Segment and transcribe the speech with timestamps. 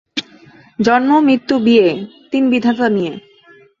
[0.79, 2.07] জন্ম, মৃত্যু, বিয়ে—
[2.31, 3.13] তিন বিধাতা নিয়ে।